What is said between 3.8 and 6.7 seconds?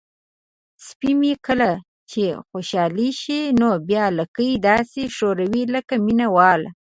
بیا لکۍ داسې ښوروي لکه مینه وال.